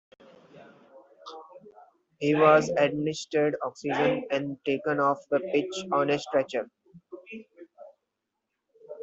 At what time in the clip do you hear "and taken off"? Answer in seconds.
4.31-5.19